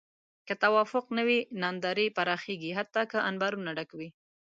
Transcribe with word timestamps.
که 0.47 0.53
توافق 0.63 1.05
نه 1.17 1.23
وي، 1.27 1.39
ناندرۍ 1.61 2.07
پراخېږي 2.17 2.71
حتی 2.79 3.01
که 3.11 3.17
انبارونه 3.29 3.71
ډک 3.77 3.89
وي. 3.97 4.09